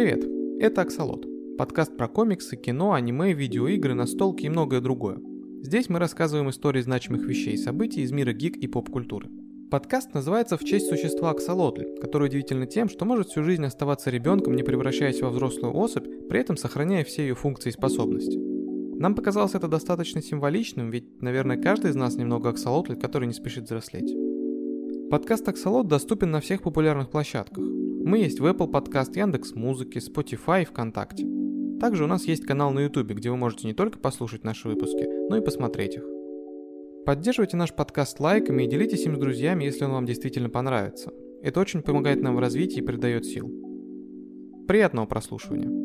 Привет, 0.00 0.24
это 0.60 0.80
Аксолот, 0.80 1.26
подкаст 1.58 1.94
про 1.94 2.08
комиксы, 2.08 2.56
кино, 2.56 2.94
аниме, 2.94 3.34
видеоигры, 3.34 3.92
настолки 3.92 4.46
и 4.46 4.48
многое 4.48 4.80
другое. 4.80 5.18
Здесь 5.60 5.90
мы 5.90 5.98
рассказываем 5.98 6.48
истории 6.48 6.80
значимых 6.80 7.26
вещей 7.26 7.52
и 7.52 7.58
событий 7.58 8.00
из 8.00 8.10
мира 8.10 8.32
гик 8.32 8.56
и 8.56 8.66
поп-культуры. 8.66 9.28
Подкаст 9.70 10.14
называется 10.14 10.56
в 10.56 10.64
честь 10.64 10.88
существа 10.88 11.32
Аксолотли, 11.32 12.00
который 12.00 12.28
удивительно 12.28 12.64
тем, 12.64 12.88
что 12.88 13.04
может 13.04 13.28
всю 13.28 13.42
жизнь 13.42 13.62
оставаться 13.62 14.08
ребенком, 14.08 14.56
не 14.56 14.62
превращаясь 14.62 15.20
во 15.20 15.28
взрослую 15.28 15.76
особь, 15.76 16.08
при 16.30 16.40
этом 16.40 16.56
сохраняя 16.56 17.04
все 17.04 17.20
ее 17.20 17.34
функции 17.34 17.68
и 17.68 17.74
способности. 17.74 18.38
Нам 18.38 19.14
показалось 19.14 19.54
это 19.54 19.68
достаточно 19.68 20.22
символичным, 20.22 20.90
ведь, 20.90 21.20
наверное, 21.20 21.58
каждый 21.58 21.90
из 21.90 21.94
нас 21.94 22.16
немного 22.16 22.48
Аксолотли, 22.48 22.94
который 22.94 23.28
не 23.28 23.34
спешит 23.34 23.64
взрослеть. 23.64 24.16
Подкаст 25.10 25.46
Аксолот 25.46 25.88
доступен 25.88 26.30
на 26.30 26.40
всех 26.40 26.62
популярных 26.62 27.10
площадках. 27.10 27.79
Мы 28.02 28.18
есть 28.18 28.40
в 28.40 28.46
Apple 28.46 28.70
Podcast, 28.70 29.16
Яндекс 29.16 29.54
Музыки, 29.54 29.98
Spotify 29.98 30.62
и 30.62 30.64
ВКонтакте. 30.64 31.26
Также 31.80 32.04
у 32.04 32.06
нас 32.06 32.24
есть 32.24 32.46
канал 32.46 32.72
на 32.72 32.80
YouTube, 32.80 33.12
где 33.12 33.30
вы 33.30 33.36
можете 33.36 33.66
не 33.66 33.74
только 33.74 33.98
послушать 33.98 34.42
наши 34.42 34.68
выпуски, 34.68 35.06
но 35.28 35.36
и 35.36 35.44
посмотреть 35.44 35.96
их. 35.96 36.04
Поддерживайте 37.04 37.56
наш 37.56 37.74
подкаст 37.74 38.18
лайками 38.18 38.64
и 38.64 38.68
делитесь 38.68 39.04
им 39.04 39.16
с 39.16 39.18
друзьями, 39.18 39.64
если 39.64 39.84
он 39.84 39.92
вам 39.92 40.06
действительно 40.06 40.48
понравится. 40.48 41.12
Это 41.42 41.60
очень 41.60 41.82
помогает 41.82 42.22
нам 42.22 42.36
в 42.36 42.40
развитии 42.40 42.78
и 42.78 42.84
придает 42.84 43.24
сил. 43.26 43.50
Приятного 44.66 45.06
прослушивания! 45.06 45.79